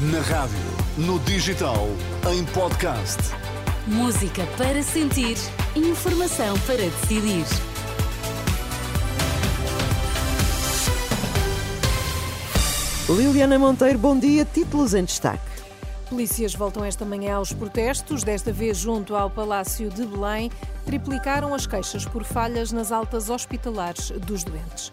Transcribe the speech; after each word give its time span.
Na 0.00 0.20
rádio, 0.20 0.56
no 0.96 1.18
digital, 1.18 1.88
em 2.32 2.44
podcast. 2.44 3.18
Música 3.84 4.46
para 4.56 4.80
sentir, 4.80 5.36
informação 5.74 6.56
para 6.60 6.76
decidir. 6.76 7.44
Liliana 13.08 13.58
Monteiro, 13.58 13.98
bom 13.98 14.16
dia. 14.16 14.44
Títulos 14.44 14.94
em 14.94 15.02
destaque. 15.02 15.42
Polícias 16.08 16.54
voltam 16.54 16.84
esta 16.84 17.04
manhã 17.04 17.34
aos 17.34 17.52
protestos, 17.52 18.22
desta 18.22 18.52
vez 18.52 18.76
junto 18.76 19.16
ao 19.16 19.28
Palácio 19.28 19.90
de 19.90 20.06
Belém. 20.06 20.48
Triplicaram 20.86 21.52
as 21.52 21.66
queixas 21.66 22.04
por 22.04 22.22
falhas 22.22 22.70
nas 22.70 22.92
altas 22.92 23.28
hospitalares 23.28 24.12
dos 24.12 24.44
doentes. 24.44 24.92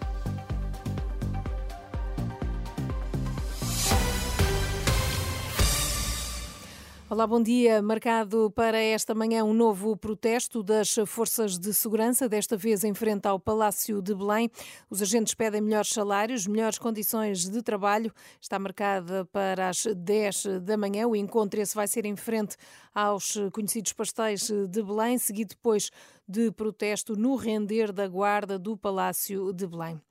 Olá, 7.07 7.27
bom 7.27 7.39
dia. 7.39 7.83
Marcado 7.83 8.50
para 8.50 8.79
esta 8.79 9.14
manhã 9.14 9.43
um 9.43 9.54
novo 9.54 9.95
protesto 9.95 10.64
das 10.64 10.95
forças 11.05 11.55
de 11.55 11.71
segurança, 11.71 12.28
desta 12.28 12.57
vez 12.57 12.83
em 12.83 12.95
frente 12.95 13.28
ao 13.28 13.39
Palácio 13.39 14.01
de 14.01 14.15
Belém. 14.15 14.50
Os 14.89 15.04
agentes 15.04 15.36
pedem 15.36 15.61
melhores 15.61 15.89
salários, 15.89 16.47
melhores 16.47 16.79
condições 16.79 17.47
de 17.47 17.61
trabalho. 17.61 18.11
Está 18.41 18.57
marcada 18.57 19.23
para 19.25 19.69
as 19.69 19.86
10 19.86 20.61
da 20.64 20.75
manhã. 20.75 21.07
O 21.07 21.15
encontro 21.15 21.61
esse 21.61 21.75
vai 21.75 21.87
ser 21.87 22.07
em 22.07 22.15
frente 22.15 22.57
aos 22.91 23.37
conhecidos 23.53 23.93
pastéis 23.93 24.50
de 24.67 24.81
Belém, 24.81 25.19
seguido 25.19 25.50
depois 25.50 25.92
de 26.28 26.51
protesto 26.51 27.15
no 27.15 27.36
render 27.36 27.92
da 27.92 28.07
guarda 28.07 28.57
do 28.57 28.75
Palácio 28.75 29.53
de 29.53 29.67
Belém. 29.67 30.01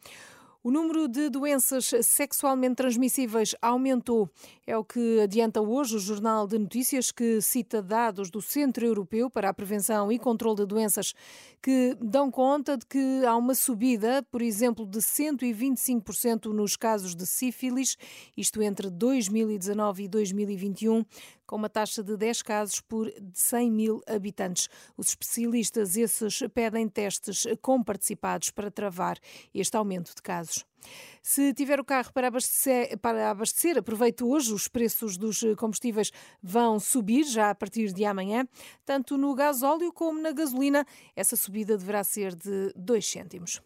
O 0.67 0.71
número 0.71 1.07
de 1.07 1.29
doenças 1.29 1.91
sexualmente 2.01 2.77
transmissíveis 2.77 3.55
aumentou. 3.61 4.31
É 4.67 4.75
o 4.75 4.83
que 4.83 5.21
adianta 5.21 5.61
hoje 5.61 5.95
o 5.95 5.99
Jornal 5.99 6.47
de 6.47 6.59
Notícias, 6.59 7.13
que 7.13 7.39
cita 7.43 7.83
dados 7.83 8.31
do 8.31 8.41
Centro 8.41 8.87
Europeu 8.87 9.29
para 9.29 9.51
a 9.51 9.53
Prevenção 9.53 10.11
e 10.11 10.19
Controlo 10.19 10.57
de 10.57 10.65
Doenças, 10.65 11.13
que 11.63 11.95
dão 12.01 12.31
conta 12.31 12.79
de 12.79 12.87
que 12.87 13.23
há 13.27 13.37
uma 13.37 13.55
subida, 13.55 14.23
por 14.31 14.41
exemplo, 14.41 14.87
de 14.87 15.01
125% 15.01 16.47
nos 16.47 16.77
casos 16.77 17.15
de 17.15 17.27
sífilis, 17.27 17.99
isto 18.35 18.63
entre 18.63 18.89
2019 18.89 20.05
e 20.05 20.09
2021, 20.09 21.05
com 21.47 21.57
uma 21.57 21.69
taxa 21.69 22.03
de 22.03 22.17
10 22.17 22.43
casos 22.43 22.81
por 22.81 23.13
100 23.33 23.71
mil 23.71 24.03
habitantes. 24.07 24.69
Os 24.97 25.09
especialistas, 25.09 25.97
esses, 25.97 26.43
pedem 26.55 26.89
testes 26.89 27.47
comparticipados 27.61 28.51
para 28.51 28.71
travar 28.71 29.19
este 29.53 29.77
aumento 29.77 30.15
de 30.15 30.23
casos. 30.23 30.65
Se 31.23 31.55
tiver 31.55 31.81
o 31.81 31.85
carro 31.85 32.13
para 32.13 32.29
abastecer, 32.29 32.99
para 32.99 33.31
abastecer, 33.31 33.79
aproveite 33.79 34.23
hoje. 34.23 34.53
Os 34.53 34.69
preços 34.69 35.17
dos 35.17 35.41
combustíveis 35.57 36.11
vão 36.43 36.79
subir 36.79 37.25
já 37.25 37.51
a 37.51 37.55
partir 37.55 37.93
de 37.93 38.05
amanhã, 38.05 38.47
tanto 38.85 39.17
no 39.17 39.35
gasóleo 39.35 39.93
como 39.93 40.21
na 40.21 40.33
gasolina. 40.33 40.85
Essa 41.17 41.37
subida 41.37 41.79
deverá 41.79 42.05
ser 42.05 42.35
de 42.35 42.73
2 42.77 43.07
cêntimos. 43.07 43.63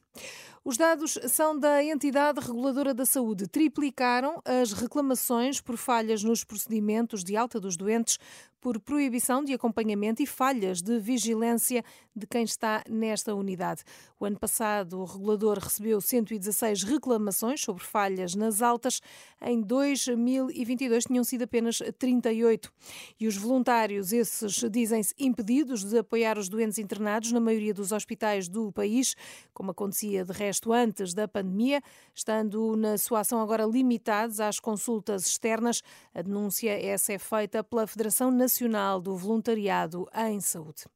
Os 0.69 0.77
dados 0.77 1.19
são 1.28 1.58
da 1.58 1.83
entidade 1.83 2.41
reguladora 2.41 2.92
da 2.92 3.06
saúde. 3.06 3.48
Triplicaram 3.48 4.42
as 4.44 4.75
reclamações 4.75 5.62
por 5.62 5.78
falhas 5.78 6.22
nos 6.22 6.44
procedimentos 6.44 7.25
de 7.25 7.38
alta 7.38 7.58
dos 7.58 7.75
doentes 7.75 8.19
por 8.60 8.80
proibição 8.80 9.44
de 9.44 9.52
acompanhamento 9.52 10.22
e 10.22 10.26
falhas 10.26 10.82
de 10.82 10.98
vigilância 10.98 11.84
de 12.14 12.26
quem 12.26 12.42
está 12.42 12.82
nesta 12.88 13.34
unidade. 13.34 13.82
O 14.18 14.24
ano 14.24 14.38
passado, 14.38 15.00
o 15.00 15.04
regulador 15.04 15.58
recebeu 15.58 16.00
116 16.00 16.82
reclamações 16.82 17.60
sobre 17.60 17.84
falhas 17.84 18.34
nas 18.34 18.60
altas. 18.60 19.00
Em 19.40 19.60
2022 19.60 21.04
tinham 21.04 21.22
sido 21.22 21.42
apenas 21.44 21.80
38. 21.98 22.72
E 23.20 23.28
os 23.28 23.36
voluntários, 23.36 24.12
esses 24.12 24.64
dizem-se 24.70 25.14
impedidos 25.18 25.84
de 25.84 25.98
apoiar 25.98 26.36
os 26.36 26.48
doentes 26.48 26.78
internados 26.78 27.30
na 27.30 27.40
maioria 27.40 27.72
dos 27.72 27.92
hospitais 27.92 28.48
do 28.48 28.72
país, 28.72 29.14
como 29.54 29.70
acontecia 29.70 30.24
de 30.24 30.32
resto 30.32 30.72
antes 30.72 31.14
da 31.14 31.28
pandemia, 31.28 31.80
estando 32.12 32.76
na 32.76 32.98
sua 32.98 33.20
ação 33.20 33.41
agora 33.41 33.64
limitados 33.64 34.41
às 34.41 34.58
consultas 34.58 35.26
externas. 35.26 35.82
A 36.12 36.22
denúncia 36.22 36.70
essa 36.70 37.12
é 37.12 37.18
feita 37.18 37.62
pela 37.62 37.86
Federação 37.86 38.30
Nacional 38.32 38.47
Nacional 38.48 38.98
do 38.98 39.14
Voluntariado 39.14 40.09
em 40.14 40.41
Saúde. 40.41 40.86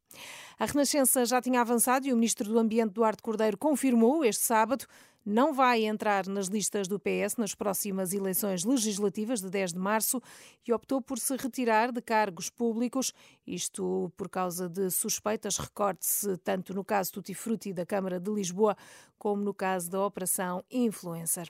A 0.59 0.65
Renascença 0.65 1.27
já 1.27 1.39
tinha 1.39 1.61
avançado 1.61 2.07
e 2.07 2.13
o 2.13 2.17
Ministro 2.17 2.51
do 2.51 2.59
Ambiente, 2.59 2.95
Duarte 2.95 3.23
Cordeiro, 3.23 3.59
confirmou 3.59 4.25
este 4.25 4.43
sábado 4.43 4.87
não 5.25 5.53
vai 5.53 5.85
entrar 5.85 6.27
nas 6.27 6.47
listas 6.47 6.89
do 6.89 6.99
PS 6.99 7.37
nas 7.37 7.55
próximas 7.55 8.13
eleições 8.13 8.65
legislativas 8.65 9.41
de 9.41 9.49
10 9.51 9.75
de 9.75 9.79
março 9.79 10.21
e 10.67 10.73
optou 10.73 11.01
por 11.01 11.19
se 11.19 11.37
retirar 11.37 11.93
de 11.93 12.01
cargos 12.01 12.51
públicos, 12.51 13.13
isto 13.47 14.11
por 14.17 14.29
causa 14.29 14.69
de 14.69 14.91
suspeitas, 14.91 15.59
recorde-se 15.59 16.37
tanto 16.39 16.75
no 16.75 16.85
caso 16.85 17.13
Tutti 17.13 17.35
Frutti 17.35 17.73
da 17.73 17.87
Câmara 17.87 18.19
de 18.19 18.33
Lisboa 18.33 18.77
como 19.17 19.43
no 19.43 19.55
caso 19.55 19.91
da 19.91 20.05
Operação 20.05 20.65
Influencer. 20.69 21.49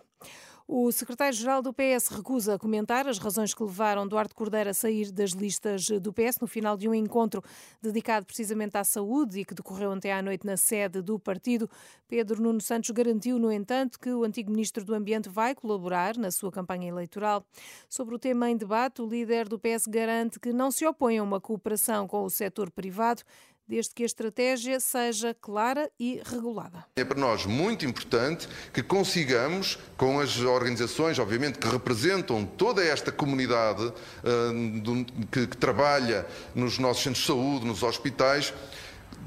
O 0.74 0.90
secretário-geral 0.90 1.60
do 1.60 1.70
PS 1.70 2.08
recusa 2.08 2.58
comentar 2.58 3.06
as 3.06 3.18
razões 3.18 3.52
que 3.52 3.62
levaram 3.62 4.08
Duarte 4.08 4.34
Cordeiro 4.34 4.70
a 4.70 4.72
sair 4.72 5.12
das 5.12 5.32
listas 5.32 5.86
do 6.00 6.14
PS 6.14 6.38
no 6.40 6.46
final 6.46 6.78
de 6.78 6.88
um 6.88 6.94
encontro 6.94 7.44
dedicado 7.82 8.24
precisamente 8.24 8.78
à 8.78 8.82
saúde 8.82 9.40
e 9.40 9.44
que 9.44 9.54
decorreu 9.54 9.90
ontem 9.90 10.10
à 10.10 10.22
noite 10.22 10.46
na 10.46 10.56
sede 10.56 11.02
do 11.02 11.18
partido. 11.18 11.68
Pedro 12.08 12.40
Nuno 12.40 12.58
Santos 12.62 12.88
garantiu, 12.88 13.38
no 13.38 13.52
entanto, 13.52 14.00
que 14.00 14.10
o 14.14 14.24
antigo 14.24 14.50
ministro 14.50 14.82
do 14.82 14.94
Ambiente 14.94 15.28
vai 15.28 15.54
colaborar 15.54 16.16
na 16.16 16.30
sua 16.30 16.50
campanha 16.50 16.88
eleitoral. 16.88 17.44
Sobre 17.86 18.14
o 18.14 18.18
tema 18.18 18.48
em 18.48 18.56
debate, 18.56 19.02
o 19.02 19.06
líder 19.06 19.50
do 19.50 19.58
PS 19.58 19.86
garante 19.86 20.40
que 20.40 20.54
não 20.54 20.70
se 20.70 20.86
opõe 20.86 21.18
a 21.18 21.22
uma 21.22 21.38
cooperação 21.38 22.08
com 22.08 22.24
o 22.24 22.30
setor 22.30 22.70
privado, 22.70 23.22
desde 23.72 23.94
que 23.94 24.02
a 24.02 24.06
estratégia 24.06 24.78
seja 24.78 25.34
clara 25.40 25.90
e 25.98 26.20
regulada. 26.26 26.84
É 26.94 27.02
para 27.02 27.18
nós 27.18 27.46
muito 27.46 27.86
importante 27.86 28.46
que 28.70 28.82
consigamos, 28.82 29.78
com 29.96 30.20
as 30.20 30.40
organizações, 30.40 31.18
obviamente, 31.18 31.58
que 31.58 31.66
representam 31.66 32.44
toda 32.44 32.84
esta 32.84 33.10
comunidade 33.10 33.82
uh, 33.82 34.80
do, 34.80 35.06
que, 35.30 35.46
que 35.46 35.56
trabalha 35.56 36.26
nos 36.54 36.78
nossos 36.78 37.02
centros 37.02 37.22
de 37.22 37.26
saúde, 37.28 37.64
nos 37.64 37.82
hospitais, 37.82 38.52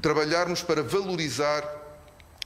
trabalharmos 0.00 0.62
para 0.62 0.80
valorizar 0.80 1.85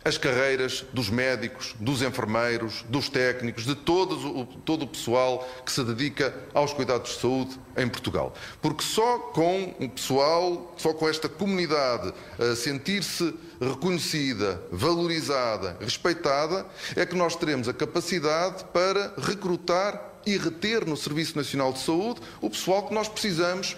as 0.05 0.17
carreiras 0.17 0.85
dos 0.93 1.11
médicos, 1.11 1.75
dos 1.79 2.01
enfermeiros, 2.03 2.85
dos 2.89 3.09
técnicos, 3.09 3.65
de 3.65 3.75
todo 3.75 4.41
o, 4.41 4.47
todo 4.47 4.85
o 4.85 4.89
pessoal 4.89 5.47
que 5.65 5.71
se 5.71 5.85
dedica 5.85 6.35
aos 6.55 6.73
cuidados 6.73 7.15
de 7.15 7.21
saúde 7.21 7.59
em 7.77 7.89
Portugal. 7.89 8.35
Porque 8.63 8.83
só 8.83 9.19
com 9.19 9.75
o 9.79 9.89
pessoal, 9.89 10.75
só 10.77 10.95
com 10.95 11.09
esta 11.09 11.29
comunidade 11.29 12.13
a 12.39 12.57
sentir-se 12.57 13.35
reconhecida, 13.61 14.63
valorizada, 14.73 15.77
respeitada, 15.81 16.67
é 16.97 17.05
que 17.05 17.15
nós 17.15 17.37
teremos 17.37 17.69
a 17.69 17.75
capacidade 17.75 18.65
para 18.73 19.15
recrutar 19.19 20.11
e 20.25 20.37
reter 20.37 20.87
no 20.87 20.97
Serviço 20.97 21.37
Nacional 21.37 21.73
de 21.73 21.81
Saúde 21.81 22.21
o 22.41 22.49
pessoal 22.49 22.87
que 22.87 22.95
nós 22.95 23.09
precisamos 23.09 23.77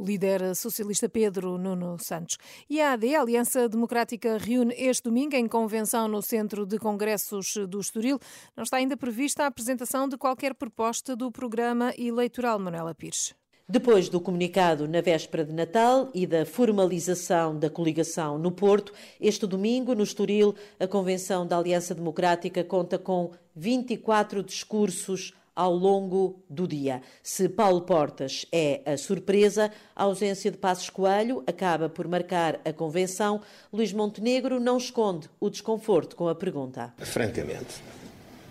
o 0.00 0.04
líder 0.04 0.56
socialista 0.56 1.10
Pedro 1.10 1.58
Nuno 1.58 1.98
Santos. 2.00 2.38
E 2.70 2.80
a 2.80 2.94
AD, 2.94 3.14
a 3.14 3.20
Aliança 3.20 3.68
Democrática, 3.68 4.38
reúne 4.38 4.74
este 4.78 5.02
domingo 5.02 5.36
em 5.36 5.46
convenção 5.46 6.08
no 6.08 6.22
Centro 6.22 6.64
de 6.64 6.78
Congressos 6.78 7.54
do 7.68 7.78
Estoril. 7.78 8.18
Não 8.56 8.64
está 8.64 8.78
ainda 8.78 8.96
prevista 8.96 9.44
a 9.44 9.46
apresentação 9.46 10.08
de 10.08 10.16
qualquer 10.16 10.54
proposta 10.54 11.14
do 11.14 11.30
programa 11.30 11.92
eleitoral, 11.98 12.58
Manuela 12.58 12.94
Pires. 12.94 13.34
Depois 13.68 14.08
do 14.08 14.20
comunicado 14.20 14.88
na 14.88 15.00
véspera 15.00 15.44
de 15.44 15.52
Natal 15.52 16.10
e 16.12 16.26
da 16.26 16.44
formalização 16.44 17.56
da 17.56 17.70
coligação 17.70 18.36
no 18.36 18.50
Porto, 18.50 18.92
este 19.20 19.46
domingo, 19.46 19.94
no 19.94 20.02
Estoril, 20.02 20.56
a 20.80 20.88
Convenção 20.88 21.46
da 21.46 21.56
Aliança 21.56 21.94
Democrática 21.94 22.64
conta 22.64 22.98
com 22.98 23.30
24 23.54 24.42
discursos 24.42 25.34
ao 25.60 25.74
longo 25.74 26.42
do 26.48 26.66
dia. 26.66 27.02
Se 27.22 27.46
Paulo 27.46 27.82
Portas 27.82 28.46
é 28.50 28.80
a 28.86 28.96
surpresa, 28.96 29.70
a 29.94 30.04
ausência 30.04 30.50
de 30.50 30.56
Passos 30.56 30.88
Coelho 30.88 31.44
acaba 31.46 31.86
por 31.86 32.08
marcar 32.08 32.58
a 32.64 32.72
convenção. 32.72 33.42
Luís 33.70 33.92
Montenegro 33.92 34.58
não 34.58 34.78
esconde 34.78 35.28
o 35.38 35.50
desconforto 35.50 36.16
com 36.16 36.28
a 36.28 36.34
pergunta. 36.34 36.94
Francamente, 36.96 37.74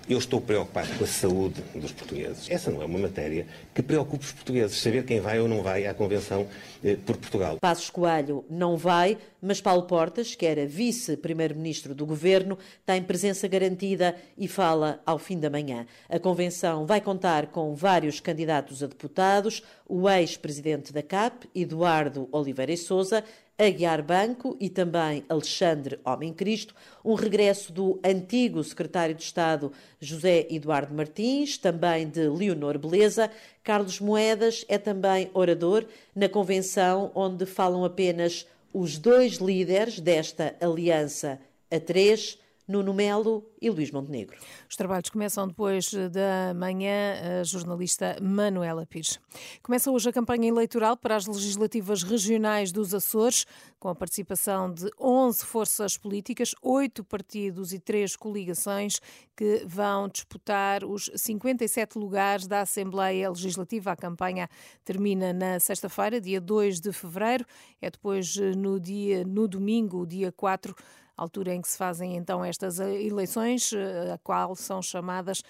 eu 0.09 0.17
estou 0.17 0.41
preocupado 0.41 0.89
com 0.97 1.03
a 1.03 1.07
saúde 1.07 1.61
dos 1.75 1.91
portugueses. 1.91 2.50
Essa 2.50 2.71
não 2.71 2.81
é 2.81 2.85
uma 2.85 2.97
matéria 2.97 3.45
que 3.75 3.83
preocupe 3.83 4.25
os 4.25 4.31
portugueses, 4.31 4.81
saber 4.81 5.06
quem 5.06 5.19
vai 5.19 5.39
ou 5.39 5.47
não 5.47 5.61
vai 5.61 5.85
à 5.85 5.94
Convenção 5.94 6.47
eh, 6.83 6.97
por 7.06 7.15
Portugal. 7.15 7.57
Passos 7.61 7.91
Coelho 7.91 8.44
não 8.50 8.75
vai, 8.75 9.19
mas 9.39 9.61
Paulo 9.61 9.83
Portas, 9.83 10.33
que 10.33 10.47
era 10.47 10.65
vice-primeiro-ministro 10.65 11.94
do 11.94 12.07
governo, 12.07 12.57
tem 12.88 13.03
presença 13.03 13.47
garantida 13.47 14.15
e 14.35 14.47
fala 14.47 15.00
ao 15.06 15.19
fim 15.19 15.39
da 15.39 15.50
manhã. 15.50 15.85
A 16.09 16.17
convenção 16.17 16.88
vai 16.88 17.00
contar 17.00 17.47
com 17.47 17.75
vários 17.75 18.19
candidatos 18.19 18.81
a 18.81 18.88
deputados, 18.88 19.62
o 19.88 20.09
ex-presidente 20.09 20.91
da 20.91 21.03
CAP, 21.03 21.47
Eduardo 21.53 22.27
Oliveira 22.31 22.71
e 22.71 22.77
Souza, 22.77 23.23
Aguiar 23.59 24.01
Banco 24.01 24.56
e 24.57 24.69
também 24.69 25.25
Alexandre 25.27 26.00
Homem 26.06 26.33
Cristo, 26.33 26.73
um 27.03 27.13
regresso 27.13 27.73
do 27.73 28.00
antigo 28.01 28.63
secretário 28.63 29.13
de 29.13 29.21
Estado 29.21 29.69
José 30.00 30.47
Eduardo 30.50 30.94
Martins, 30.94 31.57
também 31.57 32.07
de 32.07 32.29
Leonor 32.29 32.77
Beleza. 32.77 33.29
Carlos 33.61 34.00
Moedas 34.00 34.63
é 34.69 34.77
também 34.77 35.29
orador 35.33 35.85
na 36.15 36.29
convenção 36.29 37.11
onde 37.13 37.45
falam 37.45 37.83
apenas 37.83 38.47
os 38.73 38.97
dois 38.97 39.33
líderes 39.33 40.00
desta 40.00 40.55
aliança 40.62 41.38
a 41.69 41.79
três, 41.81 42.39
Nuno 42.69 42.94
Melo 42.94 43.50
e 43.60 43.68
Luís 43.68 43.89
Montenegro. 43.89 44.38
Os 44.69 44.75
trabalhos 44.75 45.10
começam 45.10 45.48
depois 45.48 45.92
da 45.92 46.54
manhã, 46.54 47.39
a 47.42 47.44
jornalista 47.44 48.16
Manuela 48.21 48.86
Pires. 48.86 49.19
Começa 49.63 49.89
hoje 49.89 50.07
a 50.07 50.13
campanha 50.13 50.48
eleitoral 50.48 50.95
para 50.95 51.16
as 51.16 51.25
legislativas 51.25 52.04
regionais 52.04 52.71
dos 52.71 52.94
Açores, 52.94 53.48
com 53.80 53.89
a 53.89 53.95
participação 53.95 54.71
de 54.71 54.88
11 55.01 55.44
forças 55.45 55.98
políticas, 55.98 56.54
8 56.62 57.04
partidos 57.04 57.74
e 57.74 57.80
3 57.80 58.16
coligações 58.16 59.00
que 59.36 59.63
vão 59.65 60.07
disputar 60.07 60.83
os 60.86 61.10
57 61.15 61.98
lugares 61.98 62.45
da 62.45 62.62
Assembleia 62.62 63.30
Legislativa. 63.30 63.94
A 63.94 63.95
campanha 63.95 64.48
termina 64.86 65.33
na 65.33 65.60
sexta-feira, 65.60 66.22
dia 66.22 66.39
2 66.39 66.80
de 66.80 66.94
fevereiro. 66.94 67.45
É 67.81 67.89
depois 67.89 68.36
no 68.56 68.80
dia 68.80 69.24
no 69.25 69.48
domingo, 69.48 70.06
dia 70.06 70.31
4 70.31 70.75
altura 71.21 71.54
em 71.54 71.62
que 71.62 71.68
se 71.68 71.77
fazem 71.77 72.16
então 72.16 72.44
estas 72.44 72.80
eh, 72.80 73.01
eleições, 73.04 73.74
eh, 73.74 74.13
a 74.13 74.18
qual 74.18 74.56
são 74.56 74.81
chamadas 74.81 75.44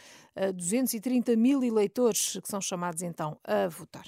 230 0.55 1.31
eh, 1.31 1.35
mil 1.35 1.63
eleitores 1.63 2.37
que 2.41 2.47
são 2.47 2.61
chamados 2.61 3.01
então 3.01 3.37
a 3.43 3.67
votar. 3.67 4.05